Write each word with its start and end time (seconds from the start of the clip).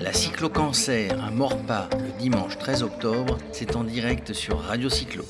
La 0.00 0.12
cyclo-cancer 0.12 1.12
à 1.22 1.30
Morpas 1.30 1.88
le 1.98 2.10
dimanche 2.18 2.56
13 2.58 2.82
octobre, 2.82 3.38
c'est 3.52 3.76
en 3.76 3.84
direct 3.84 4.32
sur 4.32 4.60
Radio 4.60 4.88
Cyclo. 4.88 5.24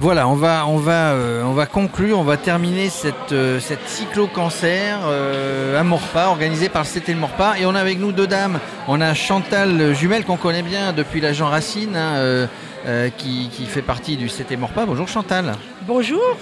Voilà, 0.00 0.22
euh, 0.26 1.42
on 1.44 1.52
va 1.52 1.66
conclure, 1.66 2.18
on 2.18 2.24
va 2.24 2.38
terminer 2.38 2.88
cette, 2.88 3.32
euh, 3.32 3.60
cette 3.60 3.86
cyclo-cancer 3.86 4.98
euh, 5.04 5.78
à 5.78 5.84
Morpas, 5.84 6.28
organisée 6.28 6.70
par 6.70 6.84
le 6.84 6.88
CT 6.88 7.12
de 7.12 7.20
Morpas. 7.20 7.58
Et 7.58 7.66
on 7.66 7.74
a 7.74 7.80
avec 7.80 7.98
nous 7.98 8.10
deux 8.10 8.26
dames. 8.26 8.60
On 8.88 9.02
a 9.02 9.12
Chantal 9.12 9.94
Jumel, 9.94 10.24
qu'on 10.24 10.38
connaît 10.38 10.62
bien 10.62 10.94
depuis 10.94 11.20
l'agent 11.20 11.48
Racine, 11.48 11.96
hein, 11.96 12.14
euh, 12.14 12.46
euh, 12.86 13.10
qui, 13.14 13.50
qui 13.52 13.66
fait 13.66 13.82
partie 13.82 14.16
du 14.16 14.28
CT 14.28 14.56
Morpas. 14.56 14.86
Bonjour 14.86 15.06
Chantal. 15.06 15.52
Bonjour. 15.82 16.34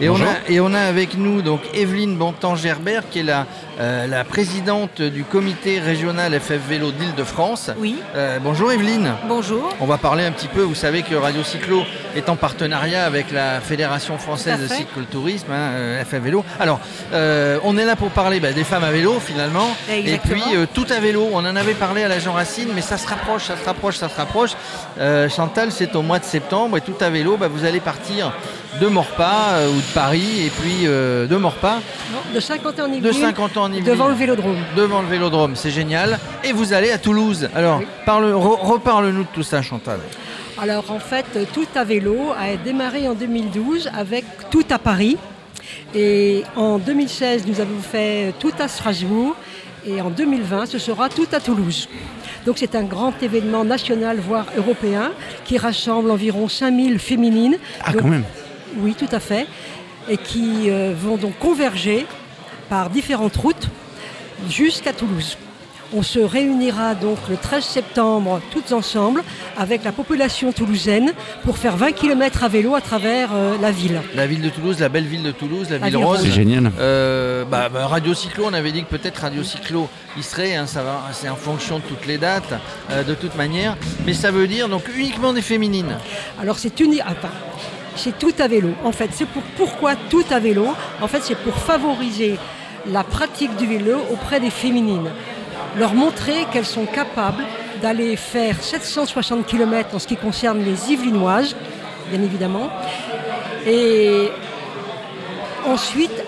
Et 0.00 0.08
on, 0.08 0.16
a, 0.16 0.34
et 0.48 0.60
on 0.60 0.74
a 0.74 0.80
avec 0.80 1.16
nous 1.16 1.40
donc 1.40 1.60
Evelyne 1.72 2.16
Bontemps-Gerbert, 2.16 3.08
qui 3.10 3.20
est 3.20 3.22
la, 3.22 3.46
euh, 3.78 4.06
la 4.08 4.24
présidente 4.24 5.00
du 5.00 5.22
comité 5.22 5.78
régional 5.78 6.38
FF 6.38 6.68
Vélo 6.68 6.90
d'Île-de-France. 6.90 7.70
Oui. 7.78 7.96
Euh, 8.16 8.38
bonjour 8.42 8.72
Evelyne. 8.72 9.12
Bonjour. 9.28 9.72
On 9.80 9.86
va 9.86 9.96
parler 9.98 10.24
un 10.24 10.32
petit 10.32 10.48
peu, 10.48 10.62
vous 10.62 10.74
savez 10.74 11.02
que 11.02 11.14
Radio 11.14 11.44
Cyclo 11.44 11.82
est 12.16 12.28
en 12.28 12.34
partenariat 12.34 13.04
avec 13.04 13.30
la 13.30 13.60
Fédération 13.60 14.18
française 14.18 14.60
de 14.60 14.66
cyclotourisme, 14.66 15.52
hein, 15.52 15.70
euh, 15.74 16.04
FF 16.04 16.14
Vélo. 16.14 16.44
Alors, 16.58 16.80
euh, 17.12 17.58
on 17.62 17.78
est 17.78 17.84
là 17.84 17.94
pour 17.94 18.10
parler 18.10 18.40
bah, 18.40 18.52
des 18.52 18.64
femmes 18.64 18.84
à 18.84 18.90
vélo 18.90 19.20
finalement. 19.20 19.76
Exactement. 19.88 20.36
Et 20.36 20.42
puis 20.42 20.56
euh, 20.56 20.66
tout 20.72 20.86
à 20.90 20.98
vélo, 20.98 21.28
on 21.32 21.38
en 21.38 21.56
avait 21.56 21.74
parlé 21.74 22.02
à 22.02 22.08
l'agent 22.08 22.32
Racine, 22.32 22.70
mais 22.74 22.80
ça 22.82 22.98
se 22.98 23.06
rapproche, 23.06 23.44
ça 23.44 23.56
se 23.56 23.64
rapproche, 23.64 23.96
ça 23.96 24.08
se 24.08 24.16
rapproche. 24.16 24.50
Euh, 24.98 25.28
Chantal, 25.28 25.70
c'est 25.70 25.94
au 25.94 26.02
mois 26.02 26.18
de 26.18 26.24
septembre 26.24 26.76
et 26.78 26.80
tout 26.80 26.96
à 27.00 27.10
vélo, 27.10 27.36
bah, 27.36 27.48
vous 27.48 27.64
allez 27.64 27.80
partir 27.80 28.32
de 28.80 28.86
Morpas 28.88 29.52
euh, 29.52 29.70
ou 29.70 29.76
de 29.76 29.94
Paris 29.94 30.46
et 30.46 30.50
puis 30.50 30.86
euh, 30.86 31.26
de 31.26 31.36
Morpas, 31.36 31.76
Non, 32.12 32.18
de 32.34 32.40
50 32.40 32.80
ans 32.80 32.84
en 32.84 32.88
de 32.88 32.94
Yvelines, 32.96 33.12
50 33.20 33.56
ans 33.56 33.62
en 33.64 33.68
Yvelines 33.72 33.84
devant 33.84 34.08
le 34.08 34.14
vélodrome. 34.14 34.56
devant 34.76 35.02
le 35.02 35.08
Vélodrome, 35.08 35.54
c'est 35.54 35.70
génial. 35.70 36.18
Et 36.42 36.52
vous 36.52 36.72
allez 36.72 36.90
à 36.90 36.98
Toulouse. 36.98 37.48
Alors, 37.54 37.78
Oui. 37.78 37.86
parle, 38.04 38.32
re- 38.32 38.60
reparle-nous 38.60 39.22
de 39.22 39.28
tout 39.32 39.42
ça, 39.42 39.62
Chantal. 39.62 40.00
Alors 40.60 40.90
en 40.90 40.98
fait, 40.98 41.24
Tout 41.52 41.66
à 41.74 41.84
vélo 41.84 42.16
a 42.38 42.56
démarré 42.56 43.06
en 43.08 43.14
2012 43.14 43.90
avec 43.96 44.24
Tout 44.50 44.64
à 44.70 44.78
Paris. 44.78 45.16
Et 45.94 46.42
en 46.56 46.78
2016, 46.78 47.44
nous 47.46 47.60
avons 47.60 47.80
fait 47.80 48.34
Tout 48.38 48.52
à 48.58 48.68
Strasbourg. 48.68 49.34
Et 49.86 50.00
en 50.00 50.10
2020, 50.10 50.66
ce 50.66 50.78
sera 50.78 51.08
Tout 51.08 51.26
à 51.32 51.40
Toulouse. 51.40 51.88
Donc 52.46 52.56
c'est 52.58 52.74
un 52.74 52.82
grand 52.84 53.12
événement 53.22 53.64
national, 53.64 54.18
voire 54.18 54.46
européen, 54.56 55.12
qui 55.44 55.58
rassemble 55.58 56.10
environ 56.10 56.48
5000 56.48 56.98
féminines. 56.98 57.56
Ah, 57.82 57.92
Donc, 57.92 58.02
quand 58.02 58.08
même. 58.08 58.24
Oui, 58.78 58.94
tout 58.94 59.08
à 59.12 59.20
fait. 59.20 59.46
Et 60.08 60.16
qui 60.16 60.70
euh, 60.70 60.92
vont 60.96 61.16
donc 61.16 61.38
converger 61.38 62.06
par 62.68 62.90
différentes 62.90 63.36
routes 63.36 63.68
jusqu'à 64.48 64.92
Toulouse. 64.92 65.36
On 65.96 66.02
se 66.02 66.18
réunira 66.18 66.96
donc 66.96 67.18
le 67.30 67.36
13 67.36 67.62
septembre 67.62 68.40
toutes 68.50 68.72
ensemble 68.72 69.22
avec 69.56 69.84
la 69.84 69.92
population 69.92 70.50
toulousaine 70.50 71.12
pour 71.44 71.56
faire 71.56 71.76
20 71.76 71.92
km 71.92 72.42
à 72.42 72.48
vélo 72.48 72.74
à 72.74 72.80
travers 72.80 73.30
euh, 73.32 73.56
la 73.60 73.70
ville. 73.70 74.00
La 74.16 74.26
ville 74.26 74.40
de 74.40 74.48
Toulouse, 74.48 74.80
la 74.80 74.88
belle 74.88 75.04
ville 75.04 75.22
de 75.22 75.30
Toulouse, 75.30 75.68
la, 75.70 75.78
La 75.78 75.86
ville 75.86 75.96
ville 75.96 76.04
rose. 76.04 76.20
C'est 76.20 76.32
génial. 76.32 76.72
Euh, 76.80 77.44
bah, 77.44 77.68
bah, 77.72 77.86
Radio 77.86 78.12
Cyclo, 78.12 78.46
on 78.46 78.54
avait 78.54 78.72
dit 78.72 78.82
que 78.82 78.88
peut-être 78.88 79.18
Radio 79.18 79.44
Cyclo 79.44 79.88
y 80.16 80.22
serait, 80.24 80.56
hein, 80.56 80.66
ça 80.66 80.82
va, 80.82 81.00
c'est 81.12 81.28
en 81.28 81.36
fonction 81.36 81.78
de 81.78 81.84
toutes 81.84 82.06
les 82.06 82.18
dates, 82.18 82.54
euh, 82.90 83.04
de 83.04 83.14
toute 83.14 83.36
manière. 83.36 83.76
Mais 84.04 84.14
ça 84.14 84.32
veut 84.32 84.48
dire 84.48 84.68
donc 84.68 84.82
uniquement 84.96 85.32
des 85.32 85.42
féminines. 85.42 85.96
Alors 86.40 86.58
c'est 86.58 86.80
uni... 86.80 87.00
enfin, 87.02 87.28
c'est 87.96 88.18
tout 88.18 88.34
à 88.38 88.48
vélo. 88.48 88.70
En 88.84 88.92
fait, 88.92 89.10
c'est 89.12 89.26
pour 89.26 89.42
pourquoi 89.56 89.94
tout 89.96 90.24
à 90.30 90.38
vélo 90.38 90.66
En 91.00 91.08
fait, 91.08 91.22
c'est 91.22 91.36
pour 91.36 91.54
favoriser 91.54 92.36
la 92.90 93.04
pratique 93.04 93.56
du 93.56 93.66
vélo 93.66 93.98
auprès 94.10 94.40
des 94.40 94.50
féminines. 94.50 95.10
Leur 95.78 95.94
montrer 95.94 96.46
qu'elles 96.52 96.66
sont 96.66 96.86
capables 96.86 97.44
d'aller 97.82 98.16
faire 98.16 98.62
760 98.62 99.46
km 99.46 99.94
en 99.94 99.98
ce 99.98 100.06
qui 100.06 100.16
concerne 100.16 100.62
les 100.62 100.92
Yvelinoises, 100.92 101.56
bien 102.10 102.22
évidemment. 102.22 102.70
Et 103.66 104.28
ensuite, 105.66 106.24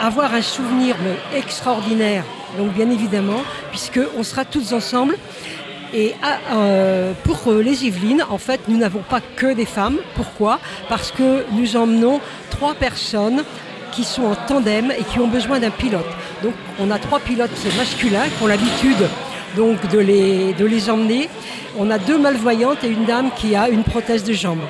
avoir 0.00 0.34
un 0.34 0.42
souvenir 0.42 0.96
extraordinaire, 1.34 2.24
donc 2.58 2.72
bien 2.72 2.90
évidemment, 2.90 3.42
puisqu'on 3.70 4.22
sera 4.22 4.44
toutes 4.44 4.72
ensemble. 4.72 5.16
Et 5.94 6.14
ah, 6.22 6.38
euh, 6.54 7.12
pour 7.24 7.38
euh, 7.48 7.62
les 7.62 7.84
Yvelines, 7.84 8.24
en 8.30 8.38
fait, 8.38 8.60
nous 8.68 8.78
n'avons 8.78 9.02
pas 9.02 9.20
que 9.20 9.52
des 9.52 9.66
femmes. 9.66 9.98
Pourquoi? 10.14 10.58
Parce 10.88 11.12
que 11.12 11.44
nous 11.52 11.76
emmenons 11.76 12.20
trois 12.50 12.74
personnes 12.74 13.44
qui 13.92 14.04
sont 14.04 14.24
en 14.24 14.34
tandem 14.34 14.90
et 14.90 15.04
qui 15.04 15.18
ont 15.18 15.28
besoin 15.28 15.60
d'un 15.60 15.70
pilote. 15.70 16.06
Donc, 16.42 16.54
on 16.80 16.90
a 16.90 16.98
trois 16.98 17.20
pilotes 17.20 17.50
masculins 17.76 18.24
qui 18.36 18.42
ont 18.42 18.46
l'habitude 18.46 19.06
donc 19.54 19.86
de 19.90 19.98
les, 19.98 20.54
de 20.54 20.64
les 20.64 20.88
emmener. 20.88 21.28
On 21.78 21.90
a 21.90 21.98
deux 21.98 22.18
malvoyantes 22.18 22.84
et 22.84 22.88
une 22.88 23.04
dame 23.04 23.30
qui 23.36 23.54
a 23.54 23.68
une 23.68 23.84
prothèse 23.84 24.24
de 24.24 24.32
jambe. 24.32 24.60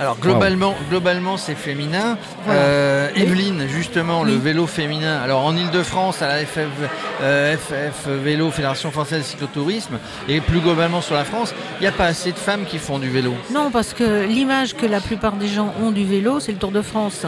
Alors 0.00 0.16
globalement, 0.18 0.74
globalement 0.90 1.36
c'est 1.36 1.54
féminin. 1.54 2.16
Voilà. 2.44 2.60
Euh, 2.60 3.08
Oui. 3.16 3.22
Evelyne, 3.22 3.64
justement, 3.68 4.22
le 4.22 4.34
vélo 4.34 4.66
féminin. 4.66 5.18
Alors 5.22 5.44
en 5.44 5.56
Ile-de-France, 5.56 6.22
à 6.22 6.28
la 6.28 6.44
FF, 6.44 6.68
euh, 7.22 7.56
FF 7.56 8.06
Vélo, 8.08 8.50
Fédération 8.50 8.90
Française 8.90 9.20
de 9.20 9.24
Cyclotourisme, 9.24 9.98
et 10.28 10.40
plus 10.40 10.60
globalement 10.60 11.00
sur 11.00 11.14
la 11.14 11.24
France, 11.24 11.54
il 11.78 11.82
n'y 11.82 11.86
a 11.88 11.92
pas 11.92 12.04
assez 12.04 12.32
de 12.32 12.38
femmes 12.38 12.64
qui 12.64 12.78
font 12.78 12.98
du 12.98 13.08
vélo. 13.08 13.32
Non, 13.52 13.70
parce 13.70 13.92
que 13.94 14.24
l'image 14.26 14.74
que 14.76 14.86
la 14.86 15.00
plupart 15.00 15.32
des 15.32 15.48
gens 15.48 15.74
ont 15.82 15.90
du 15.90 16.04
vélo, 16.04 16.38
c'est 16.38 16.52
le 16.52 16.58
Tour 16.58 16.70
de 16.70 16.82
France. 16.82 17.24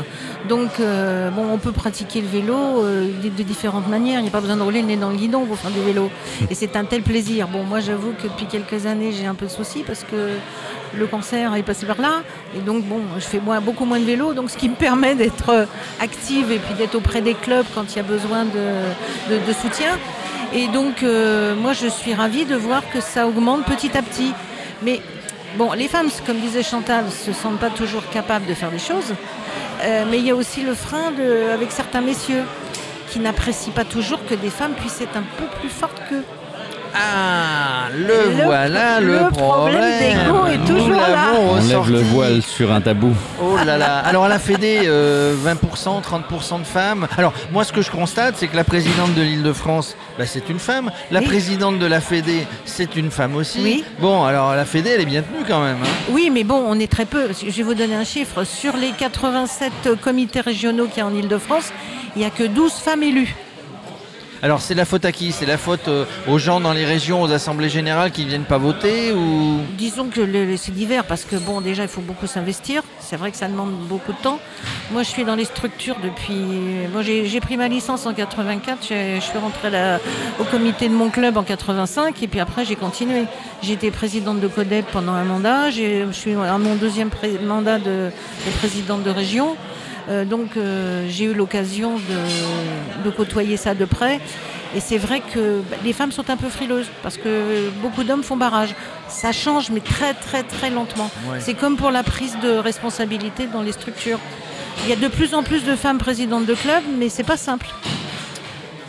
Donc, 0.49 0.69
euh, 0.81 1.31
bon, 1.31 1.47
on 1.53 1.59
peut 1.59 1.73
pratiquer 1.73 2.21
le 2.21 2.29
vélo 2.29 2.55
euh, 2.85 3.09
de, 3.23 3.29
de 3.31 3.43
différentes 3.43 3.89
manières. 3.89 4.21
Il 4.21 4.23
n'y 4.23 4.29
a 4.29 4.33
pas 4.33 4.41
besoin 4.41 4.57
de 4.57 4.63
rouler 4.63 4.83
le 4.83 4.87
nez 4.89 4.97
dans 4.97 5.11
le 5.11 5.17
guidon 5.17 5.45
pour 5.47 5.59
faire 5.59 5.71
du 5.71 5.81
vélo. 5.81 6.11
Et 6.51 6.55
c'est 6.55 6.77
un 6.77 6.85
tel 6.85 7.03
plaisir. 7.03 7.49
Bon, 7.49 7.65
moi, 7.65 7.81
j'avoue 7.81 8.13
que 8.23 8.29
depuis 8.29 8.47
quelques 8.47 8.87
années, 8.87 9.13
j'ai 9.13 9.27
un 9.27 9.35
peu 9.35 9.47
de 9.47 9.51
soucis 9.51 9.83
parce 9.87 10.05
que 10.05 10.17
le 10.97 11.07
cancer 11.07 11.55
est 11.55 11.63
passé 11.63 11.87
par 11.87 12.01
là. 12.01 12.23
Et 12.57 12.61
donc, 12.61 12.85
bon, 12.85 13.01
je 13.17 13.25
fais 13.25 13.41
moins- 13.41 13.61
beaucoup 13.61 13.85
moins 13.85 13.99
de 14.01 14.05
vélo. 14.05 14.33
Donc, 14.35 14.51
ce 14.51 14.57
qui 14.57 14.69
me 14.69 14.75
permet 14.75 15.15
d'être 15.15 15.49
euh, 15.51 15.65
active 16.01 16.51
et 16.53 16.59
puis 16.59 16.75
d'être 16.75 16.95
auprès 16.97 17.21
des 17.21 17.35
clubs 17.35 17.67
quand 17.75 17.85
il 17.93 17.97
y 17.97 18.01
a 18.01 18.03
besoin 18.05 18.45
de, 18.45 19.31
de- 19.35 19.47
de 19.47 19.53
soutien. 19.53 19.99
Et 20.53 20.67
donc, 20.69 21.03
euh, 21.03 21.55
moi, 21.55 21.73
je 21.73 21.87
suis 21.87 22.13
ravie 22.15 22.45
de 22.45 22.57
voir 22.57 22.83
que 22.93 23.01
ça 23.01 23.27
augmente 23.27 23.65
petit 23.65 23.97
à 23.97 24.03
petit. 24.03 24.33
Mais 24.83 25.01
Bon, 25.59 25.73
les 25.73 25.89
femmes, 25.89 26.09
comme 26.27 26.39
disait 26.39 26.63
Chantal, 26.63 27.07
se 27.11 27.33
sentent 27.33 27.59
pas 27.59 27.71
toujours 27.71 28.09
capables 28.11 28.47
de 28.47 28.55
faire 28.55 28.71
des 28.71 28.79
choses. 28.79 29.13
Euh, 29.83 30.05
mais 30.09 30.19
il 30.19 30.25
y 30.25 30.31
a 30.31 30.35
aussi 30.37 30.63
le 30.63 30.75
frein 30.75 31.11
de, 31.11 31.51
avec 31.53 31.73
certains 31.73 32.01
messieurs 32.01 32.45
qui 33.11 33.19
n'apprécient 33.19 33.73
pas 33.73 33.83
toujours 33.83 34.21
que 34.29 34.37
des 34.37 34.49
femmes 34.49 34.75
puissent 34.75 35.01
être 35.01 35.17
un 35.17 35.25
peu 35.39 35.47
plus 35.59 35.69
fortes 35.69 36.01
qu'eux. 36.09 36.23
Ah, 36.95 37.89
le, 37.97 38.07
Le- 38.39 38.45
voilà 38.45 39.01
le, 39.01 39.19
le 39.19 39.29
problème 39.31 40.19
toujours 40.25 40.40
On 41.61 41.67
lève 41.69 41.91
le 41.91 42.01
voile 42.01 42.43
sur 42.43 42.73
un 42.73 42.81
tabou. 42.81 43.15
Oh 43.43 43.57
là 43.65 43.77
là. 43.77 43.99
Alors 43.99 44.25
à 44.25 44.29
la 44.29 44.39
Fédé, 44.39 44.81
euh, 44.85 45.35
20%, 45.45 46.01
30% 46.03 46.59
de 46.61 46.65
femmes. 46.65 47.07
Alors 47.19 47.33
moi 47.53 47.65
ce 47.65 47.73
que 47.73 47.83
je 47.83 47.91
constate, 47.91 48.35
c'est 48.39 48.49
que 48.49 48.57
la 48.57 48.65
présidente 48.65 49.15
de 49.15 49.23
l'Île-de-France, 49.23 49.97
bah, 50.19 50.27
c'est 50.27 50.49
une 50.49 50.59
femme. 50.59 50.91
La 51.11 51.21
Oui. 51.21 51.27
présidente 51.27 51.79
de 51.79 51.87
la 51.87 52.01
Fédé, 52.01 52.47
c'est 52.65 52.97
une 52.97 53.11
femme 53.11 53.37
aussi. 53.37 53.61
Oui. 53.63 53.85
Bon, 54.01 54.25
alors 54.25 54.55
la 54.55 54.65
Fédé, 54.65 54.91
elle 54.95 55.01
est 55.03 55.07
bien 55.07 55.23
tenue 55.23 55.45
quand 55.47 55.61
même. 55.63 55.77
hein. 55.83 55.89
Oui, 56.11 56.31
mais 56.33 56.45
bon, 56.45 56.63
on 56.67 56.79
est 56.79 56.91
très 56.91 57.05
peu. 57.05 57.29
Je 57.39 57.51
vais 57.51 57.63
vous 57.63 57.75
donner 57.75 57.95
un 57.95 58.05
chiffre. 58.05 58.45
Sur 58.45 58.77
les 58.77 58.93
87 58.93 59.73
comités 60.01 60.41
régionaux 60.41 60.87
qu'il 60.87 60.99
y 60.99 61.01
a 61.01 61.07
en 61.07 61.15
Ile-de-France, 61.15 61.73
il 62.17 62.21
n'y 62.21 62.25
a 62.25 62.31
que 62.31 62.45
12 62.45 62.73
femmes 62.73 63.03
élues. 63.03 63.35
Alors 64.43 64.63
c'est 64.63 64.75
la 64.75 64.87
faute 64.87 65.05
à 65.05 65.13
qui? 65.13 65.33
C'est 65.33 65.45
la 65.45 65.59
faute 65.59 65.89
euh, 65.89 66.07
aux 66.27 66.39
gens 66.39 66.61
dans 66.61 66.73
les 66.73 66.87
régions, 66.87 67.21
aux 67.23 67.31
assemblées 67.31 67.69
générales 67.69 68.11
qui 68.11 68.25
viennent 68.25 68.45
pas 68.45 68.57
voter 68.57 69.13
ou? 69.13 69.59
Disons 69.77 70.07
que 70.09 70.57
c'est 70.57 70.73
divers 70.73 71.05
parce 71.05 71.25
que 71.25 71.37
bon, 71.37 71.61
déjà, 71.61 71.83
il 71.83 71.89
faut 71.91 72.01
beaucoup 72.01 72.27
s'investir. 72.27 72.83
C'est 73.01 73.17
vrai 73.17 73.31
que 73.33 73.37
ça 73.37 73.49
demande 73.49 73.73
beaucoup 73.89 74.13
de 74.13 74.17
temps. 74.19 74.39
Moi, 74.93 75.03
je 75.03 75.09
suis 75.09 75.25
dans 75.25 75.35
les 75.35 75.45
structures 75.45 75.97
depuis. 76.03 76.41
J'ai 77.27 77.41
pris 77.41 77.59
ma 77.59 77.69
licence 77.69 78.07
en 78.07 78.15
84. 78.15 78.79
j'ai- 78.89 79.17
Je 79.17 79.21
suis 79.25 79.39
rentrée 79.39 79.69
au 80.39 80.45
comité 80.45 80.89
de 80.89 80.95
mon 80.95 81.11
club 81.11 81.37
en 81.37 81.43
85 81.43 82.23
et 82.23 82.27
puis 82.29 82.41
après, 82.41 82.65
j'ai 82.65 82.77
continué. 82.77 83.25
J'ai 83.63 83.75
été 83.75 83.91
présidente 83.91 84.41
de 84.41 84.49
CODEP 84.49 84.87
pendant 84.91 85.13
un 85.13 85.25
mandat. 85.25 85.69
Je 85.71 86.09
suis 86.13 86.33
à 86.35 86.57
mon 86.57 86.77
deuxième 86.77 87.11
mandat 87.47 87.79
de, 87.79 88.11
de 88.47 88.51
présidente 88.59 89.03
de 89.03 89.11
région. 89.11 89.55
Euh, 90.11 90.25
donc, 90.25 90.57
euh, 90.57 91.07
j'ai 91.09 91.27
eu 91.27 91.35
l'occasion 91.35 91.95
de, 91.97 93.05
de 93.05 93.11
côtoyer 93.11 93.57
ça 93.57 93.75
de 93.75 93.85
près. 93.85 94.21
Et 94.75 94.81
c'est 94.81 94.99
vrai 94.99 95.21
que 95.21 95.61
bah, 95.71 95.77
les 95.85 95.93
femmes 95.93 96.13
sont 96.13 96.31
un 96.31 96.37
peu 96.37 96.49
frileuses 96.49 96.87
parce 97.03 97.17
que 97.17 97.71
beaucoup 97.83 98.05
d'hommes 98.05 98.23
font 98.23 98.37
barrage. 98.37 98.75
Ça 99.09 99.33
change, 99.33 99.71
mais 99.71 99.81
très, 99.81 100.15
très, 100.15 100.43
très 100.43 100.71
lentement. 100.71 101.11
Ouais. 101.29 101.39
C'est 101.41 101.55
comme 101.55 101.77
pour 101.77 101.91
la 101.91 102.03
prise 102.03 102.37
de 102.43 102.51
responsabilité 102.51 103.47
dans 103.47 103.63
les 103.63 103.73
structures. 103.73 104.21
Il 104.85 104.91
y 104.91 104.93
a 104.93 104.97
de 104.97 105.09
plus 105.09 105.35
en 105.35 105.43
plus 105.43 105.65
de 105.65 105.77
femmes 105.77 105.99
présidentes 105.99 106.47
de 106.47 106.55
clubs, 106.55 106.85
mais 106.99 107.09
c'est 107.09 107.25
pas 107.25 107.37
simple. 107.37 107.67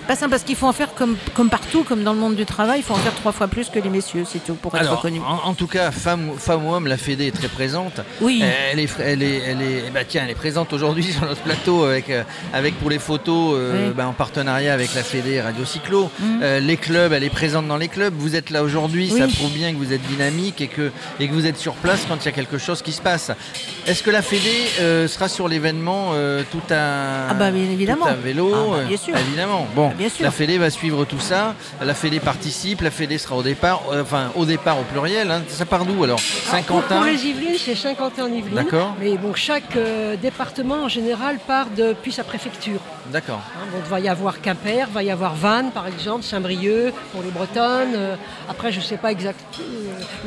Pas 0.08 0.16
simple 0.16 0.32
parce 0.32 0.44
qu'il 0.44 0.56
faut 0.56 0.68
en 0.68 0.74
faire 0.74 0.94
comme, 0.94 1.16
comme 1.34 1.50
partout, 1.50 1.84
comme 1.84 2.04
dans 2.04 2.14
le 2.14 2.20
monde 2.20 2.36
du 2.36 2.46
travail, 2.46 2.80
il 2.80 2.84
faut 2.84 2.94
en 2.94 2.98
faire 2.98 3.14
trois 3.16 3.32
fois 3.32 3.48
plus 3.48 3.70
que 3.70 3.80
les 3.80 3.90
messieurs, 3.90 4.24
c'est 4.28 4.44
tout, 4.44 4.56
pour 4.56 4.74
être 4.76 4.82
Alors, 4.82 4.98
reconnu. 4.98 5.20
en, 5.20 5.50
en 5.50 5.54
tout 5.54 5.68
cas, 5.68 5.92
femme, 5.92 6.32
femme 6.38 6.66
ou 6.66 6.74
homme, 6.74 6.88
la 6.88 6.98
Fédé 6.98 7.28
est 7.28 7.32
très 7.36 7.48
présente. 7.48 8.02
Oui. 8.20 8.44
Elle 8.72 8.80
est, 8.80 8.90
elle 9.00 9.24
est, 9.24 9.38
elle 9.48 9.62
est, 9.62 9.90
bah 9.94 10.02
tiens, 10.08 10.24
elle 10.26 10.32
est 10.32 10.36
présente 10.36 10.74
aujourd'hui 10.74 11.04
sur 11.14 11.22
notre 11.26 11.42
plateau 11.42 11.84
avec, 11.86 12.10
euh, 12.10 12.24
avec 12.54 12.76
pour 12.80 12.90
les 12.90 13.00
photos 13.00 13.56
euh, 13.58 13.88
Oui. 13.90 13.94
bah, 13.96 14.08
en 14.08 14.14
partenariat 14.14 14.74
avec 14.74 14.94
la 14.96 15.04
Fédé 15.04 15.40
Radio 15.42 15.64
Cyclo. 15.66 16.10
Mhm. 16.20 16.40
Euh, 16.44 16.60
les 16.60 16.78
clubs, 16.78 17.14
elle 17.14 17.24
est 17.24 17.30
présente 17.30 17.68
dans 17.68 17.78
les 17.78 17.88
clubs. 17.88 18.14
Vous 18.18 18.36
êtes 18.36 18.50
là 18.50 18.64
aujourd'hui, 18.64 19.10
ça 19.10 19.28
prouve 19.28 19.52
bien 19.52 19.72
que 19.72 19.78
vous 19.78 19.94
êtes 19.94 20.02
dynamique 20.08 20.62
et 20.62 20.68
que, 20.68 20.92
et 21.20 21.28
que 21.28 21.34
vous 21.34 21.46
êtes 21.46 21.58
sur 21.58 21.74
place 21.76 22.06
quand 22.08 22.18
il 22.18 22.26
y 22.26 22.30
a 22.30 22.32
quelque 22.34 22.58
chose 22.58 22.82
qui 22.82 22.92
se 22.92 23.02
passe. 23.02 23.32
Est-ce 23.88 24.04
que 24.04 24.10
la 24.12 24.22
Fédé 24.22 24.52
euh, 24.80 25.08
sera 25.08 25.28
sur 25.30 25.48
l'événement 25.48 26.12
tout 26.52 26.62
à 26.74 27.30
Ah 27.30 27.34
bah, 27.34 27.52
bien 27.52 27.64
évidemment. 27.64 28.06
tout 28.06 28.12
à 28.12 28.16
vélo 28.16 28.52
Ah 28.54 28.78
bah, 28.78 28.84
bien 28.88 28.98
sûr. 28.98 29.16
Évidemment. 29.18 29.68
Bon, 29.76 29.91
Bien 29.98 30.10
sûr. 30.10 30.24
la 30.26 30.32
Fédé 30.32 30.58
va 30.58 30.70
suivre 30.70 31.06
tout 31.06 31.20
ça. 31.20 31.56
La 31.82 31.94
Fédé 31.94 32.20
participe. 32.20 32.82
La 32.82 32.92
Fédé 32.92 33.18
sera 33.18 33.36
au 33.36 33.44
départ, 33.44 33.82
euh, 33.92 34.02
enfin 34.04 34.32
au 34.36 34.46
départ 34.46 34.80
au 34.80 34.84
pluriel. 34.84 35.30
hein. 35.32 35.42
Ça 35.48 35.66
part 35.66 35.86
d'où 35.86 36.04
alors? 36.04 36.12
Alors, 36.12 36.20
Ah, 36.20 36.58
pour, 36.68 36.82
Saint-Quentin. 36.82 36.96
pour 36.98 37.06
les 37.06 37.26
Yvelines, 37.26 37.58
c'est 37.58 37.76
Saint-Quentin-en-Yvelines. 37.76 38.56
D'accord. 38.56 38.96
Mais 39.00 39.18
bon, 39.18 39.34
chaque 39.34 39.76
euh, 39.76 40.16
département 40.16 40.84
en 40.84 40.88
général 40.90 41.38
part 41.46 41.68
depuis 41.76 42.12
sa 42.12 42.24
préfecture. 42.24 42.80
D'accord. 43.12 43.42
Hein, 43.56 43.66
donc, 43.74 43.82
il 43.86 43.90
va 43.90 44.00
y 44.00 44.08
avoir 44.08 44.42
Quimper, 44.42 44.86
il 44.88 44.94
va 44.94 45.04
y 45.04 45.12
avoir 45.12 45.34
Vannes 45.36 45.72
par 45.74 45.88
exemple, 45.88 46.24
Saint-Brieuc 46.24 46.94
pour 47.12 47.24
les 47.24 47.30
Bretonnes. 47.32 47.94
Euh, 47.96 48.16
après, 48.50 48.72
je 48.72 48.80
ne 48.80 48.84
sais 48.84 48.98
pas 48.98 49.12
exactement 49.12 49.66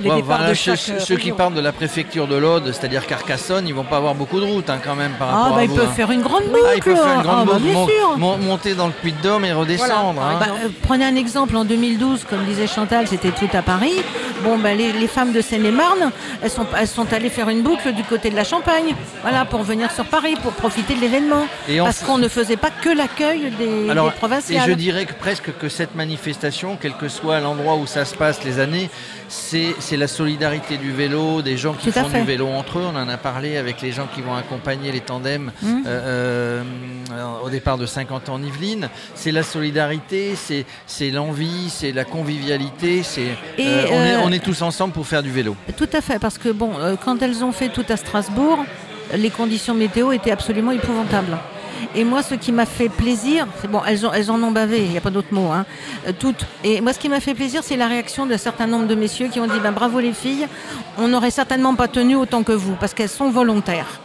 les 0.02 0.10
Ouais, 0.10 0.16
départs 0.16 0.38
voilà, 0.38 0.50
de 0.50 0.54
ceux, 0.54 0.74
chaque 0.76 0.96
euh, 0.96 1.00
ceux 1.00 1.16
qui 1.16 1.32
partent 1.32 1.54
de 1.54 1.60
la 1.60 1.72
préfecture 1.72 2.26
de 2.26 2.36
l'Aude, 2.36 2.72
c'est-à-dire 2.72 3.06
Carcassonne, 3.06 3.66
ils 3.68 3.74
vont 3.74 3.84
pas 3.84 3.96
avoir 3.98 4.14
beaucoup 4.14 4.40
de 4.40 4.44
route 4.44 4.68
hein, 4.68 4.78
quand 4.84 4.96
même 4.96 5.12
par 5.12 5.28
Ah, 5.30 5.36
rapport 5.36 5.54
bah, 5.54 5.60
à 5.60 5.64
ils 5.64 5.70
vous, 5.70 5.76
peuvent 5.76 5.88
hein. 5.88 5.92
faire 5.94 6.10
une 6.10 6.22
grande 6.22 6.44
boucle. 6.44 6.58
Ah, 6.68 6.74
ils 6.76 6.82
peuvent 6.82 6.96
faire 6.96 7.06
une 7.14 7.20
Ah, 7.20 7.22
grande 7.22 7.46
bah, 7.46 7.52
boucle, 7.58 7.92
mon- 8.16 8.18
mon- 8.18 8.38
monter 8.38 8.74
dans 8.74 8.86
le 8.88 8.92
Puy-de-Dôme 8.92 9.44
et 9.44 9.52
redescendre. 9.52 10.12
Voilà, 10.20 10.30
hein. 10.30 10.36
Bah, 10.40 10.46
euh, 10.64 10.68
prenez 10.82 11.04
un 11.04 11.16
exemple, 11.16 11.56
en 11.56 11.64
2012, 11.64 12.24
comme 12.28 12.44
disait 12.44 12.66
Chantal, 12.66 13.06
c'était 13.06 13.30
tout 13.30 13.48
à 13.52 13.62
Paris. 13.62 13.94
Bon, 14.42 14.58
bah, 14.58 14.74
les, 14.74 14.92
les 14.92 15.06
femmes 15.06 15.32
de 15.32 15.40
Seine-et-Marne, 15.40 16.10
elles 16.42 16.50
sont, 16.50 16.66
elles 16.78 16.88
sont 16.88 17.10
allées 17.12 17.30
faire 17.30 17.48
une 17.48 17.62
boucle 17.62 17.92
du 17.92 18.02
côté 18.04 18.30
de 18.30 18.36
la 18.36 18.44
Champagne, 18.44 18.94
voilà, 19.22 19.44
pour 19.44 19.62
venir 19.62 19.90
sur 19.92 20.04
Paris, 20.04 20.34
pour 20.42 20.52
profiter 20.52 20.94
de 20.94 21.00
l'événement. 21.00 21.46
Parce 21.78 22.00
qu'on 22.00 22.18
ne 22.18 22.28
faisait 22.28 22.56
pas 22.56 22.63
que 22.70 22.88
l'accueil 22.88 23.50
des, 23.58 23.90
Alors, 23.90 24.12
des 24.12 24.54
et 24.54 24.60
je 24.60 24.72
dirais 24.72 25.06
que 25.06 25.12
presque 25.14 25.56
que 25.58 25.68
cette 25.68 25.94
manifestation, 25.94 26.78
quel 26.80 26.94
que 26.94 27.08
soit 27.08 27.40
l'endroit 27.40 27.76
où 27.76 27.86
ça 27.86 28.04
se 28.04 28.14
passe 28.14 28.44
les 28.44 28.58
années, 28.58 28.90
c'est 29.28 29.74
c'est 29.78 29.96
la 29.96 30.06
solidarité 30.08 30.76
du 30.76 30.92
vélo, 30.92 31.42
des 31.42 31.56
gens 31.56 31.74
qui 31.74 31.90
Tout 31.90 31.98
font 31.98 32.08
du 32.08 32.22
vélo 32.24 32.46
entre 32.48 32.78
eux. 32.78 32.84
On 32.84 32.96
en 32.96 33.08
a 33.08 33.16
parlé 33.16 33.56
avec 33.56 33.80
les 33.82 33.92
gens 33.92 34.06
qui 34.14 34.22
vont 34.22 34.34
accompagner 34.34 34.92
les 34.92 35.00
tandems 35.00 35.52
Mhm. 35.62 35.84
euh, 35.86 36.62
euh, 37.12 37.24
au 37.44 37.50
départ 37.50 37.78
de 37.78 37.86
50 37.86 38.28
ans 38.28 38.34
en 38.34 38.42
Yvelines. 38.42 38.88
C'est 39.14 39.32
la 39.32 39.42
solidarité, 39.42 40.34
c'est 40.36 40.64
c'est 40.86 41.10
l'envie, 41.10 41.70
c'est 41.70 41.92
la 41.92 42.04
convivialité. 42.04 43.02
C'est 43.02 43.28
Et, 43.58 43.66
euh, 43.66 43.86
on, 43.90 43.94
est, 44.02 44.14
euh, 44.14 44.20
on 44.24 44.32
est 44.32 44.42
tous 44.44 44.62
ensemble 44.62 44.92
pour 44.92 45.06
faire 45.06 45.22
du 45.22 45.30
vélo. 45.30 45.56
Tout 45.76 45.88
à 45.92 46.00
fait, 46.00 46.18
parce 46.18 46.38
que 46.38 46.48
bon, 46.50 46.70
quand 47.04 47.20
elles 47.22 47.44
ont 47.44 47.52
fait 47.52 47.68
tout 47.68 47.84
à 47.88 47.96
Strasbourg, 47.96 48.64
les 49.14 49.30
conditions 49.30 49.74
météo 49.74 50.12
étaient 50.12 50.30
absolument 50.32 50.70
épouvantables. 50.72 51.36
Et 51.96 52.02
moi, 52.02 52.22
ce 52.24 52.34
qui 52.34 52.50
m'a 52.50 52.66
fait 52.66 52.88
plaisir, 52.88 53.46
c'est 53.60 53.70
bon, 53.70 53.80
elles, 53.86 54.30
en 54.30 54.42
ont 54.42 54.50
bavé, 54.50 54.82
il 54.84 54.90
n'y 54.90 54.98
a 54.98 55.00
pas 55.00 55.10
d'autre 55.10 55.32
mot, 55.32 55.52
hein, 55.52 55.64
euh, 56.08 56.12
toutes. 56.18 56.44
Et 56.64 56.80
moi, 56.80 56.92
ce 56.92 56.98
qui 56.98 57.08
m'a 57.08 57.20
fait 57.20 57.34
plaisir, 57.34 57.62
c'est 57.62 57.76
la 57.76 57.86
réaction 57.86 58.26
d'un 58.26 58.36
certain 58.36 58.66
nombre 58.66 58.88
de 58.88 58.96
messieurs 58.96 59.28
qui 59.28 59.38
ont 59.38 59.46
dit 59.46 59.60
ben, 59.62 59.70
bravo 59.70 60.00
les 60.00 60.12
filles, 60.12 60.48
on 60.98 61.06
n'aurait 61.06 61.30
certainement 61.30 61.76
pas 61.76 61.86
tenu 61.86 62.16
autant 62.16 62.42
que 62.42 62.52
vous, 62.52 62.74
parce 62.74 62.94
qu'elles 62.94 63.08
sont 63.08 63.30
volontaires. 63.30 64.00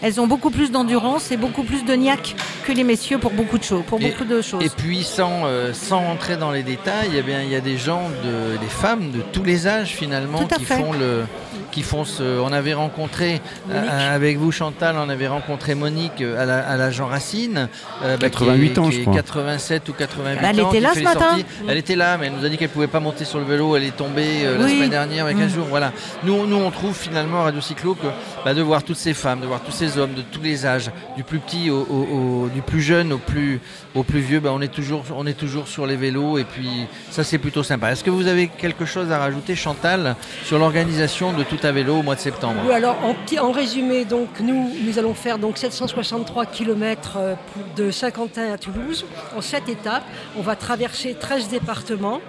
Elles 0.00 0.20
ont 0.20 0.26
beaucoup 0.26 0.50
plus 0.50 0.70
d'endurance 0.70 1.30
et 1.30 1.36
beaucoup 1.36 1.62
plus 1.62 1.84
de 1.84 1.94
niaque 1.94 2.36
que 2.36 2.55
les 2.74 2.84
messieurs 2.84 3.18
pour 3.18 3.32
beaucoup 3.32 3.58
de 3.58 3.64
choses, 3.64 3.82
pour 3.86 4.00
Et- 4.00 4.10
beaucoup 4.10 4.24
de 4.24 4.40
choses. 4.42 4.62
Et 4.64 4.68
puis 4.70 5.02
sans, 5.04 5.42
euh, 5.46 5.72
sans 5.72 6.00
rentrer 6.00 6.36
dans 6.36 6.50
les 6.50 6.62
détails, 6.62 7.10
eh 7.16 7.22
bien, 7.22 7.42
il 7.42 7.50
y 7.50 7.56
a 7.56 7.60
des 7.60 7.76
gens, 7.76 8.02
de, 8.24 8.56
des 8.58 8.66
femmes 8.68 9.10
de 9.10 9.20
tous 9.32 9.44
les 9.44 9.66
âges 9.66 9.88
finalement 9.90 10.44
qui 10.46 10.64
fait. 10.64 10.74
font 10.76 10.92
le, 10.92 11.24
qui 11.72 11.82
font 11.82 12.04
ce. 12.04 12.22
On 12.40 12.52
avait 12.52 12.74
rencontré 12.74 13.40
Monique. 13.68 13.90
euh, 13.90 14.14
avec 14.14 14.38
vous 14.38 14.50
Chantal, 14.52 14.96
on 14.98 15.08
avait 15.08 15.26
rencontré 15.28 15.74
Monique 15.74 16.20
euh, 16.22 16.40
à 16.42 16.46
la, 16.46 16.58
à 16.66 16.76
la 16.76 16.90
Jean 16.90 17.06
Racine, 17.06 17.68
euh, 18.02 18.16
bah, 18.16 18.30
qui 18.30 18.36
88 18.38 18.66
est- 18.72 18.78
ans, 18.78 18.88
qui 18.88 18.92
je 18.96 19.00
est 19.00 19.02
crois. 19.02 19.14
87 19.16 19.88
ou 19.88 19.92
88 19.92 20.38
Bah, 20.40 20.48
elle 20.50 20.60
ans. 20.62 20.68
était 20.68 20.76
qui 20.78 20.82
là 20.82 20.88
fait 20.90 20.94
ce 20.94 20.98
les 21.00 21.04
matin. 21.04 21.20
sorties. 21.30 21.44
Elle 21.68 21.76
était 21.78 21.96
là, 21.96 22.16
mais 22.18 22.26
elle 22.26 22.32
nous 22.34 22.44
a 22.44 22.48
dit 22.48 22.56
qu'elle 22.56 22.68
pouvait 22.70 22.86
pas 22.86 23.00
monter 23.00 23.24
sur 23.24 23.38
le 23.38 23.44
vélo. 23.44 23.76
Elle 23.76 23.84
est 23.84 23.96
tombée 23.96 24.44
euh, 24.44 24.58
la 24.58 24.68
semaine 24.68 24.90
dernière, 24.90 25.30
il 25.30 25.36
y 25.36 25.40
a 25.40 25.44
15 25.44 25.52
Mm. 25.52 25.54
jours. 25.54 25.66
Voilà. 25.68 25.92
Nous, 26.24 26.46
nous, 26.46 26.56
on 26.56 26.70
trouve 26.70 26.94
finalement 26.96 27.40
à 27.40 27.44
Radio 27.44 27.60
Cyclo 27.60 27.94
que 27.94 28.06
bah, 28.44 28.54
de 28.54 28.62
voir 28.62 28.82
toutes 28.82 28.96
ces 28.96 29.12
femmes, 29.14 29.40
de 29.40 29.46
voir 29.46 29.60
tous 29.60 29.72
ces 29.72 29.98
hommes 29.98 30.14
de 30.14 30.22
tous 30.22 30.40
les 30.40 30.64
âges, 30.66 30.90
du 31.16 31.24
plus 31.24 31.38
petit 31.40 31.68
au, 31.70 31.80
au- 31.80 32.08
au- 32.44 32.48
du 32.56 32.62
plus 32.62 32.80
jeune 32.80 33.12
au 33.12 33.18
plus, 33.18 33.60
au 33.94 34.02
plus 34.02 34.20
vieux, 34.20 34.40
bah, 34.40 34.48
on, 34.50 34.62
est 34.62 34.72
toujours, 34.72 35.04
on 35.14 35.26
est 35.26 35.34
toujours 35.38 35.68
sur 35.68 35.86
les 35.86 35.94
vélos 35.96 36.38
et 36.38 36.44
puis 36.44 36.86
ça 37.10 37.22
c'est 37.22 37.36
plutôt 37.36 37.62
sympa. 37.62 37.92
Est-ce 37.92 38.02
que 38.02 38.08
vous 38.08 38.28
avez 38.28 38.48
quelque 38.48 38.86
chose 38.86 39.12
à 39.12 39.18
rajouter, 39.18 39.54
Chantal, 39.54 40.16
sur 40.42 40.58
l'organisation 40.58 41.34
de 41.34 41.42
tout 41.42 41.58
à 41.62 41.70
vélo 41.70 41.96
au 41.98 42.02
mois 42.02 42.14
de 42.14 42.20
septembre? 42.20 42.60
Oui, 42.66 42.72
alors 42.72 42.96
en, 43.04 43.14
en 43.44 43.52
résumé, 43.52 44.06
donc 44.06 44.40
nous, 44.40 44.70
nous 44.86 44.98
allons 44.98 45.12
faire 45.12 45.38
donc 45.38 45.58
763 45.58 46.46
km 46.46 47.18
de 47.76 47.90
Saint-Quentin 47.90 48.50
à 48.54 48.56
Toulouse 48.56 49.04
en 49.36 49.42
7 49.42 49.68
étapes. 49.68 50.04
On 50.38 50.40
va 50.42 50.56
traverser 50.56 51.14
13 51.14 51.48
départements. 51.50 52.22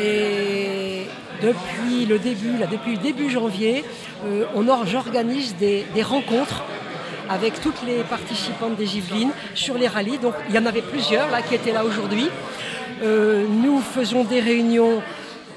Et 0.00 1.06
depuis 1.42 2.06
le 2.06 2.20
début, 2.20 2.56
là, 2.58 2.66
depuis 2.70 2.96
début 2.96 3.28
janvier, 3.28 3.84
euh, 4.24 4.44
on 4.54 4.68
or- 4.68 4.86
j'organise 4.86 5.56
des, 5.56 5.84
des 5.96 6.02
rencontres 6.04 6.62
avec 7.28 7.60
toutes 7.60 7.82
les 7.86 8.02
participantes 8.04 8.76
des 8.76 8.96
Yvelines 8.96 9.32
sur 9.54 9.76
les 9.78 9.88
rallyes. 9.88 10.18
Donc 10.18 10.34
il 10.48 10.54
y 10.54 10.58
en 10.58 10.66
avait 10.66 10.82
plusieurs 10.82 11.30
là 11.30 11.42
qui 11.42 11.54
étaient 11.54 11.72
là 11.72 11.84
aujourd'hui. 11.84 12.28
Euh, 13.02 13.46
nous 13.48 13.80
faisons 13.80 14.24
des 14.24 14.40
réunions 14.40 15.02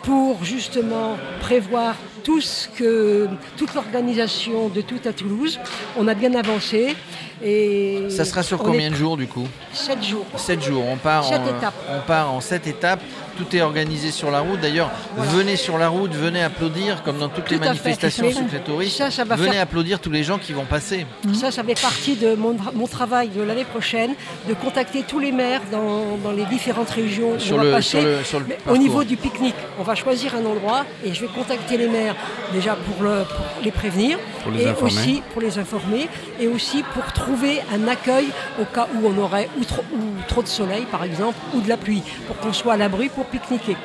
pour 0.04 0.44
justement 0.44 1.18
prévoir 1.42 1.96
tout 2.24 2.42
ce 2.42 2.68
que, 2.68 3.28
toute 3.58 3.74
l'organisation 3.76 4.70
de 4.70 4.82
tout 4.82 5.00
à 5.06 5.14
Toulouse. 5.14 5.60
On 5.98 6.08
a 6.08 6.14
bien 6.16 6.34
avancé. 6.34 6.96
Et 7.44 8.08
Ça 8.10 8.26
sera 8.26 8.42
sur 8.44 8.62
on 8.62 8.66
combien 8.66 8.90
de 8.90 8.96
jours 8.96 9.18
du 9.18 9.28
coup? 9.28 9.48
7 9.74 10.04
jours. 10.04 10.26
7 10.36 10.64
jours, 10.64 10.84
on 10.88 10.96
part, 10.98 11.26
Sept 11.26 11.42
en, 11.42 11.58
étapes. 11.58 11.74
on 11.90 12.08
part 12.08 12.32
en 12.34 12.42
7 12.42 12.66
étapes, 12.68 13.02
tout 13.38 13.56
est 13.56 13.62
organisé 13.62 14.12
sur 14.12 14.32
la 14.32 14.40
route. 14.40 14.60
D'ailleurs, 14.60 14.90
Voilà. 15.16 15.32
venez 15.32 15.56
sur 15.56 15.78
la 15.78 15.90
route, 15.90 16.12
venez 16.14 16.42
applaudir, 16.44 17.04
comme 17.04 17.18
dans 17.20 17.30
toutes 17.30 17.50
les 17.50 17.58
Tout 17.58 17.64
manifestations 17.66 18.26
touristes. 18.66 18.98
ça, 18.98 19.12
ça 19.12 19.24
va 19.24 19.36
venez 19.36 19.52
faire- 19.52 19.62
applaudir 19.62 20.00
tous 20.00 20.12
les 20.12 20.24
gens 20.24 20.38
qui 20.38 20.54
vont 20.54 20.66
passer. 20.66 21.06
Ça, 21.34 21.52
ça 21.52 21.64
fait 21.64 21.80
partie 21.80 22.16
de 22.16 22.36
mon, 22.36 22.56
mon 22.74 22.88
travail 22.88 23.30
de 23.30 23.42
l'année 23.42 23.66
prochaine, 23.66 24.14
de 24.48 24.54
contacter 24.54 25.04
tous 25.08 25.20
les 25.20 25.32
maires 25.32 25.62
dans, 25.72 26.18
dans 26.24 26.32
les 26.32 26.46
différentes 26.46 26.90
régions 26.90 27.34
où 27.36 27.40
Sur 27.40 27.56
on 27.56 27.60
va 27.60 27.64
le- 27.66 27.72
passer. 27.72 27.90
sur 28.00 28.02
le- 28.02 28.24
sur 28.24 28.40
le 28.40 28.46
Mais 28.48 28.58
au 28.72 28.78
niveau 28.78 29.04
du 29.04 29.18
pique-nique, 29.18 29.56
on 29.80 29.84
va 29.84 29.96
choisir 29.96 30.36
un 30.36 30.46
endroit 30.46 30.86
et 31.04 31.14
je 31.14 31.22
vais 31.22 31.28
contacter 31.28 31.78
les 31.78 31.88
maires 31.88 32.16
déjà 32.54 32.76
pour, 32.76 33.04
le- 33.04 33.24
pour 33.24 33.46
les 33.64 33.72
prévenir 33.72 34.18
Pour 34.44 34.52
les 34.52 34.64
et 34.64 34.68
informer. 34.70 34.92
aussi 34.92 35.22
pour 35.34 35.42
les 35.42 35.58
informer 35.60 36.08
et 36.40 36.48
aussi 36.48 36.84
pour 36.94 37.06
trouver 37.14 37.62
un 37.74 37.88
accueil 37.88 38.28
au 38.62 38.66
cas 38.66 38.88
où 38.96 39.08
on 39.08 39.18
aurait 39.22 39.50
ou 39.60 39.66
trop, 39.66 39.84
ou 39.94 40.00
trop 40.28 40.42
de 40.44 40.48
soleil 40.48 40.86
par 40.92 41.04
exemple 41.04 41.38
ou 41.54 41.62
de 41.62 41.70
la 41.70 41.78
pluie 41.78 42.04
pour 42.28 42.38
qu'on 42.38 42.54
soit 42.54 42.74
à 42.74 42.78
l'abri 42.78 43.10
pour 43.10 43.25
pique-niquer. 43.26 43.78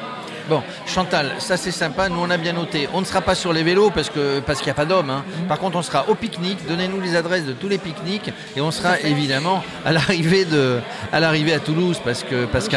Bon, 0.49 0.63
Chantal, 0.85 1.31
ça 1.39 1.57
c'est 1.57 1.71
sympa, 1.71 2.09
nous 2.09 2.19
on 2.21 2.29
a 2.29 2.37
bien 2.37 2.55
noté. 2.55 2.89
On 2.93 3.01
ne 3.01 3.05
sera 3.07 3.21
pas 3.21 3.37
sur 3.37 3.53
les 3.53 3.63
vélos 3.63 3.91
parce 3.91 4.11
que 4.11 4.41
parce 4.41 4.59
qu'il 4.59 4.67
n'y 4.67 4.73
a 4.73 4.75
pas 4.75 4.85
d'hommes. 4.85 5.11
hein. 5.11 5.23
Mhm. 5.43 5.47
Par 5.47 5.59
contre, 5.61 5.77
on 5.77 5.83
sera 5.83 6.07
au 6.09 6.17
pique-nique. 6.17 6.59
Donnez-nous 6.69 7.01
les 7.01 7.15
adresses 7.15 7.45
de 7.45 7.53
tous 7.53 7.69
les 7.69 7.79
pique-niques 7.79 8.33
et 8.57 8.61
on 8.61 8.73
sera 8.73 8.99
évidemment 9.01 9.63
à 9.85 9.93
l'arrivée 9.93 10.45
de 10.45 10.81
à 11.13 11.21
l'arrivée 11.21 11.53
à 11.53 11.61
Toulouse 11.61 12.01
parce 12.05 12.25
que 12.25 12.47
parce 12.47 12.69
que 12.69 12.77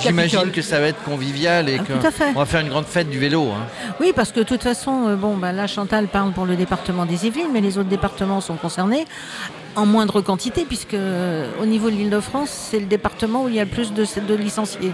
j'imagine 0.00 0.50
que 0.50 0.62
ça 0.62 0.80
va 0.80 0.88
être 0.88 1.02
convivial 1.04 1.68
et 1.68 1.78
Ah, 1.80 1.84
que 1.84 1.92
tout 2.00 2.06
à 2.06 2.10
fait. 2.10 2.30
on 2.34 2.38
va 2.40 2.46
faire 2.46 2.62
une 2.62 2.70
grande 2.70 2.86
fête 2.86 3.08
du 3.08 3.18
vélo. 3.20 3.48
hein. 3.52 3.64
Oui, 4.00 4.12
parce 4.16 4.32
que 4.32 4.40
de 4.40 4.44
toute 4.44 4.62
façon, 4.64 5.06
euh, 5.06 5.14
bon, 5.14 5.36
bah, 5.36 5.52
là, 5.52 5.68
Chantal 5.68 6.08
parle 6.08 6.32
pour 6.32 6.46
le 6.46 6.56
département 6.56 7.04
des 7.06 7.26
Yvelines, 7.26 7.50
mais 7.52 7.60
les 7.60 7.78
autres 7.78 7.88
départements 7.90 8.40
sont 8.40 8.56
concernés 8.56 9.04
en 9.76 9.86
moindre 9.86 10.20
quantité, 10.20 10.64
puisque 10.64 10.94
euh, 10.94 11.48
au 11.60 11.66
niveau 11.66 11.90
de 11.90 11.96
l'Île-de-France, 11.96 12.48
c'est 12.50 12.78
le 12.80 12.86
département 12.86 13.42
où 13.44 13.48
il 13.48 13.56
y 13.56 13.60
a 13.60 13.64
le 13.64 13.70
plus 13.70 13.92
de, 13.92 14.04
de 14.26 14.34
licenciés, 14.34 14.92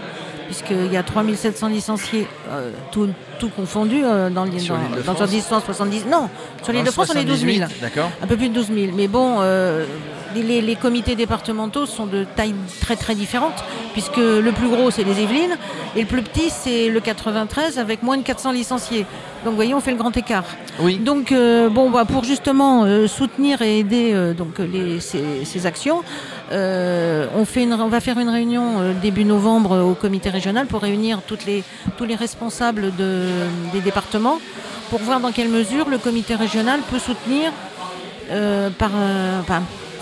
puisqu'il 0.51 0.93
y 0.93 0.97
a 0.97 1.05
3700 1.05 1.69
licenciés, 1.69 2.27
euh, 2.49 2.73
tout, 2.91 3.09
tout 3.39 3.51
confondu, 3.51 4.01
euh, 4.03 4.31
dans 4.31 4.43
l'île 4.43 4.61
Sur 4.61 4.75
dans, 4.75 4.81
l'Île-de-France 4.81 5.19
dans 5.21 5.61
170. 5.61 6.07
Non, 6.07 6.29
sur 6.65 6.73
l'Île-de-France, 6.73 7.13
on 7.15 7.19
est 7.21 7.25
12 7.25 7.39
000. 7.39 7.53
78, 7.59 7.81
D'accord. 7.81 8.11
Un 8.21 8.27
peu 8.27 8.37
plus 8.37 8.49
de 8.49 8.55
12 8.55 8.67
000. 8.67 8.79
Mais 8.97 9.07
bon, 9.07 9.37
euh, 9.39 9.87
les, 10.35 10.61
les 10.61 10.75
comités 10.75 11.15
départementaux 11.15 11.87
sont 11.87 12.07
de 12.07 12.25
taille 12.35 12.57
très 12.81 12.97
très 12.97 13.15
différente, 13.15 13.63
puisque 13.93 14.17
le 14.17 14.51
plus 14.51 14.69
gros 14.69 14.91
c'est 14.91 15.05
les 15.05 15.23
Yvelines, 15.23 15.57
et 15.95 16.01
le 16.01 16.07
plus 16.07 16.23
petit 16.23 16.51
c'est 16.51 16.89
le 16.89 16.99
93 16.99 17.79
avec 17.79 18.03
moins 18.03 18.17
de 18.17 18.25
400 18.25 18.51
licenciés. 18.51 19.07
Donc 19.45 19.53
vous 19.53 19.57
voyez, 19.57 19.73
on 19.73 19.81
fait 19.81 19.93
le 19.93 19.99
grand 19.99 20.17
écart. 20.17 20.45
Oui. 20.81 20.99
Donc 20.99 21.33
bon, 21.33 21.91
bah, 21.91 22.05
pour 22.05 22.25
justement 22.25 22.85
soutenir 23.07 23.63
et 23.63 23.79
aider 23.79 24.35
donc, 24.37 24.59
les, 24.59 25.01
ces, 25.01 25.45
ces 25.45 25.65
actions, 25.65 26.03
euh, 26.53 27.27
on, 27.37 27.45
fait 27.45 27.63
une, 27.63 27.73
on 27.75 27.89
va 27.89 28.01
faire 28.01 28.19
une 28.19 28.29
réunion 28.29 28.81
euh, 28.81 28.93
début 28.93 29.25
novembre 29.25 29.73
euh, 29.73 29.83
au 29.83 29.95
comité 29.95 30.31
régional 30.31 30.67
pour 30.67 30.83
réunir 30.83 31.21
toutes 31.27 31.45
les, 31.47 31.63
tous 31.97 32.05
les 32.05 32.17
responsables 32.17 32.95
de- 32.97 33.27
des 33.73 33.81
départements 33.81 34.39
pour 34.91 35.01
voir 35.01 35.21
dans 35.21 35.31
quelle 35.33 35.49
mesure 35.49 35.89
le 35.89 35.99
comité 35.99 36.35
régional 36.35 36.81
peut 36.91 36.99
soutenir 36.99 37.53
euh, 38.31 38.71
par, 38.71 38.91
euh, 38.97 39.41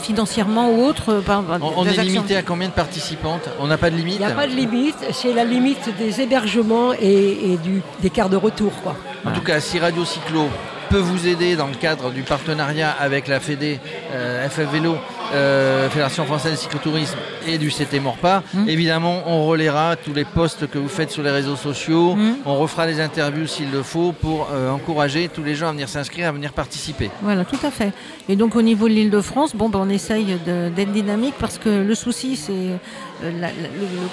financièrement 0.02 0.70
ou 0.70 0.84
autre. 0.84 1.16
par- 1.26 1.42
par 1.42 1.58
On, 1.76 1.84
est 1.84 1.88
actions. 1.90 2.02
limité 2.04 2.36
à 2.36 2.42
combien 2.42 2.68
de 2.68 2.72
participantes? 2.72 3.48
On 3.60 3.66
n'a 3.66 3.76
pas 3.76 3.90
de 3.90 3.96
limite? 3.96 4.14
Il 4.14 4.26
n'y 4.26 4.32
a 4.32 4.34
pas 4.34 4.46
de 4.46 4.52
limite, 4.54 4.96
c'est 5.12 5.32
la 5.34 5.44
limite 5.44 5.90
des 5.98 6.20
hébergements 6.20 6.92
et, 6.94 7.52
et 7.52 7.56
du, 7.58 7.82
des 8.00 8.10
quarts 8.10 8.28
de 8.30 8.36
retour. 8.36 8.72
Quoi. 8.82 8.96
En 9.26 9.32
tout 9.32 9.42
cas, 9.42 9.60
si 9.60 9.78
Radio 9.78 10.04
Cyclo 10.04 10.46
peut 10.88 10.98
vous 10.98 11.26
aider 11.26 11.56
dans 11.56 11.66
le 11.66 11.74
cadre 11.74 12.10
du 12.10 12.22
partenariat 12.22 12.94
avec 12.98 13.28
la 13.28 13.36
euh, 13.38 14.48
FF 14.48 14.72
Vélo, 14.72 14.96
euh, 15.32 15.88
Fédération 15.90 16.24
Française 16.24 16.52
de 16.52 16.56
Cyclotourisme 16.56 17.16
et 17.46 17.58
du 17.58 17.70
CT 17.70 18.00
Morpa, 18.00 18.42
Mm. 18.54 18.68
évidemment, 18.68 19.22
on 19.26 19.46
relaiera 19.46 19.96
tous 19.96 20.12
les 20.12 20.24
posts 20.24 20.66
que 20.68 20.78
vous 20.78 20.88
faites 20.88 21.10
sur 21.10 21.22
les 21.22 21.30
réseaux 21.30 21.56
sociaux. 21.56 22.14
Mm. 22.14 22.36
On 22.46 22.56
refera 22.56 22.86
des 22.86 23.00
interviews 23.00 23.46
s'il 23.46 23.70
le 23.70 23.82
faut 23.82 24.12
pour 24.12 24.48
euh, 24.52 24.70
encourager 24.70 25.28
tous 25.28 25.42
les 25.42 25.54
gens 25.54 25.68
à 25.68 25.72
venir 25.72 25.88
s'inscrire, 25.88 26.28
à 26.28 26.32
venir 26.32 26.52
participer. 26.52 27.10
Voilà, 27.22 27.44
tout 27.44 27.58
à 27.62 27.70
fait. 27.70 27.92
Et 28.28 28.36
donc 28.36 28.56
au 28.56 28.62
niveau 28.62 28.88
de 28.88 28.94
l'île 28.94 29.10
de 29.10 29.20
France, 29.20 29.54
bon, 29.54 29.68
ben, 29.68 29.80
on 29.82 29.88
essaye 29.88 30.36
d'être 30.44 30.92
dynamique 30.92 31.34
parce 31.38 31.58
que 31.58 31.68
le 31.68 31.94
souci, 31.94 32.36
c'est 32.36 32.52
euh, 32.52 33.30
le, 33.40 33.46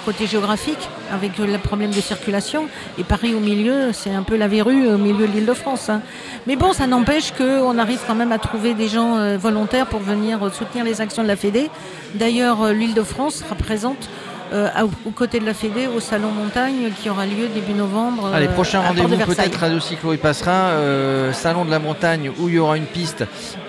côté 0.04 0.26
géographique 0.26 0.88
avec 1.12 1.38
le 1.38 1.58
problème 1.58 1.90
de 1.90 2.00
circulation. 2.00 2.66
Et 2.98 3.04
Paris 3.04 3.34
au 3.34 3.40
milieu, 3.40 3.92
c'est 3.92 4.14
un 4.14 4.22
peu 4.22 4.36
la 4.36 4.48
verrue 4.48 4.88
au 4.88 4.98
milieu 4.98 5.26
de 5.26 5.32
l'île 5.32 5.46
de 5.46 5.54
France. 5.54 5.88
hein. 5.88 6.00
Mais 6.46 6.56
bon, 6.56 6.72
ça 6.72 6.86
n'empêche 6.86 7.32
qu'on 7.32 7.78
arrive 7.78 8.00
quand 8.06 8.14
même 8.14 8.32
à 8.32 8.38
trouver 8.38 8.74
des 8.74 8.88
gens 8.88 9.36
volontaires 9.36 9.86
pour 9.86 10.00
venir 10.00 10.38
soutenir 10.52 10.84
les 10.84 11.00
de 11.22 11.28
la 11.28 11.36
Fédé. 11.36 11.70
D'ailleurs, 12.14 12.62
euh, 12.62 12.72
l'île 12.72 12.94
de 12.94 13.02
France 13.02 13.36
sera 13.36 13.54
présente 13.54 14.08
euh, 14.52 14.68
à- 14.76 14.84
aux 14.84 15.10
côtés 15.12 15.40
de 15.40 15.44
la 15.44 15.54
Fédé 15.54 15.88
au 15.88 15.98
Salon 15.98 16.30
Montagne 16.30 16.90
qui 17.02 17.10
aura 17.10 17.26
lieu 17.26 17.48
début 17.52 17.72
novembre. 17.72 18.30
Allez, 18.32 18.46
euh, 18.46 18.52
prochain 18.52 18.78
à 18.80 18.84
Port 18.84 18.94
de 18.94 19.00
rendez-vous 19.02 19.34
peut-être 19.34 19.58
Radio 19.58 19.80
Cyclo 19.80 20.12
y 20.12 20.18
passera, 20.18 20.52
euh, 20.70 21.32
Salon 21.32 21.64
de 21.64 21.70
la 21.72 21.80
Montagne 21.80 22.30
où 22.38 22.48
il 22.48 22.54
y 22.54 22.58
aura 22.60 22.76
une 22.76 22.84
piste 22.86 23.24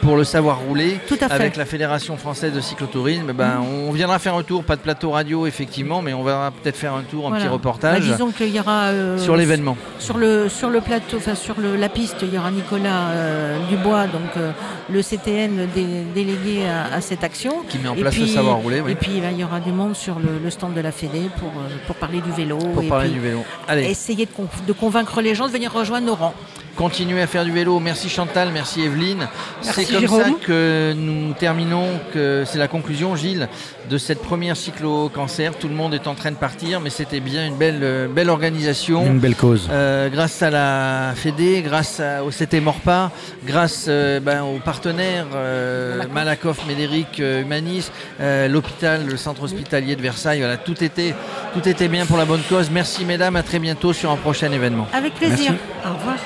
pour 0.08 0.16
le 0.16 0.24
savoir 0.24 0.60
rouler. 0.62 1.00
Tout 1.06 1.18
à 1.20 1.28
fait. 1.28 1.34
Avec 1.34 1.58
la 1.58 1.66
Fédération 1.66 2.16
française 2.16 2.54
de 2.54 2.62
cyclotourisme, 2.62 3.34
ben, 3.34 3.60
on 3.88 3.92
viendra 3.92 4.20
faire 4.20 4.36
un 4.36 4.44
tour, 4.44 4.64
pas 4.64 4.78
de 4.78 4.82
plateau 4.82 5.12
radio 5.12 5.46
effectivement, 5.46 6.02
mais 6.02 6.14
on 6.14 6.24
va 6.24 6.52
peut-être 6.64 6.78
faire 6.78 6.94
un 6.94 7.02
tour, 7.04 7.26
un 7.26 7.30
Voilà. 7.32 7.44
petit 7.44 7.52
reportage 7.52 8.00
Bah, 8.08 8.12
disons 8.14 8.32
qu'il 8.32 8.56
y 8.56 8.60
aura 8.60 8.86
euh, 8.86 9.18
sur 9.18 9.36
l'événement. 9.36 9.76
Sur 10.00 10.18
le, 10.18 10.48
sur 10.48 10.70
le 10.70 10.80
plateau, 10.80 11.18
enfin 11.18 11.36
sur 11.36 11.60
le, 11.60 11.76
la 11.76 11.90
piste, 11.90 12.18
il 12.22 12.34
y 12.34 12.38
aura 12.38 12.52
Nicolas 12.52 13.10
euh, 13.10 13.58
Dubois, 13.70 14.04
donc 14.08 14.22
euh, 14.38 14.52
le 14.90 15.02
CTN 15.02 15.68
dé- 15.76 16.04
délégué 16.16 16.66
à, 16.68 16.96
à 16.96 17.02
cette 17.02 17.26
action. 17.26 17.64
Qui 17.68 17.78
met 17.80 17.90
en 17.90 17.96
Et 17.96 18.00
place 18.00 18.18
le 18.18 18.28
savoir 18.28 18.58
rouler, 18.60 18.80
oui, 18.80 18.94
Et 18.94 18.96
puis 18.96 19.20
ben, 19.20 19.32
il 19.34 19.40
y 19.42 19.44
aura 19.44 19.60
du 19.60 19.74
monde 19.74 19.94
sur 19.96 20.20
le, 20.20 20.40
le 20.42 20.50
stand 20.50 20.74
de 20.74 20.80
la 20.82 20.94
Fédé 20.94 21.24
pour, 21.38 21.52
pour 21.86 21.96
parler 21.98 22.22
du 22.22 22.32
vélo. 22.32 22.58
pour 22.58 22.82
et 22.82 22.88
parler 22.88 23.10
puis 23.10 23.16
du 23.16 23.20
vélo. 23.20 23.44
Allez, 23.68 23.84
essayer 23.84 24.26
de 24.66 24.72
convaincre 24.74 25.20
les 25.22 25.36
gens 25.36 25.48
de 25.48 25.52
venir 25.52 25.74
rejoindre 25.74 26.08
nos 26.08 26.16
rangs. 26.16 26.34
Continuez 26.78 27.22
à 27.22 27.28
faire 27.28 27.44
du 27.44 27.52
vélo. 27.52 27.80
Merci 27.80 28.08
Chantal, 28.08 28.50
merci 28.54 28.82
Evelyne. 28.84 29.28
C'est 29.62 29.86
comme 29.86 30.00
Jérôme. 30.02 30.22
ça 30.22 30.30
que 30.46 30.94
nous 30.96 31.34
terminons, 31.34 31.88
que 32.14 32.44
c'est 32.46 32.60
la 32.60 32.68
conclusion, 32.68 33.16
Gilles, 33.16 33.50
de 33.90 33.98
cette 33.98 34.22
première 34.22 34.56
cyclo-cancer. 34.56 35.58
Tout 35.58 35.68
le 35.68 35.74
monde 35.74 35.94
est 35.94 36.08
en 36.08 36.14
train 36.16 36.32
de 36.32 36.36
partir, 36.38 36.80
mais 36.80 36.90
c'était 36.90 37.20
bien 37.20 37.48
une 37.48 37.56
belle, 37.58 37.80
euh, 37.82 38.08
belle 38.08 38.30
organisation. 38.30 39.06
Une 39.06 39.20
belle 39.20 39.36
cause. 39.36 39.68
Euh, 39.72 40.10
grâce 40.10 40.42
à 40.44 40.50
la 40.52 41.14
Fédé, 41.16 41.62
grâce 41.64 42.00
à- 42.00 42.24
au 42.24 42.30
CT 42.32 42.60
Morpa, 42.62 43.12
grâce 43.46 43.86
euh, 43.88 44.20
ben, 44.20 44.44
aux 44.44 44.60
partenaires 44.60 45.26
euh, 45.36 46.04
Malakoff, 46.14 46.66
Médéric, 46.68 47.20
euh, 47.20 47.42
Humanis, 47.42 47.90
euh, 48.22 48.48
l'hôpital, 48.48 49.06
le 49.08 49.18
centre 49.18 49.42
hospitalier 49.44 49.96
de 49.96 50.02
Versailles, 50.02 50.40
voilà, 50.40 50.58
tout 50.58 50.84
était, 50.84 51.16
tout 51.54 51.68
était 51.68 51.88
bien 51.88 52.06
pour 52.06 52.18
la 52.18 52.26
bonne 52.26 52.44
cause. 52.48 52.70
Merci 52.72 53.04
mesdames, 53.04 53.36
à 53.36 53.44
très 53.44 53.60
bientôt 53.60 53.94
sur 53.94 54.12
un 54.12 54.18
prochain 54.18 54.52
événement. 54.52 54.88
Avec 54.94 55.16
plaisir. 55.16 55.54
Au 55.86 55.94
revoir. 55.94 56.18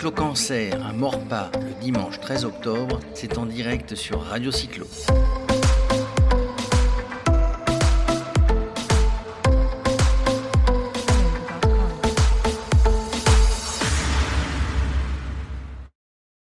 La 0.00 0.06
cyclo-cancer 0.06 0.86
à 0.86 0.94
Morpa 0.94 1.50
le 1.60 1.78
dimanche 1.78 2.18
13 2.20 2.46
octobre, 2.46 3.00
c'est 3.12 3.36
en 3.36 3.44
direct 3.44 3.94
sur 3.94 4.22
Radio 4.22 4.50
Cyclo. 4.50 4.86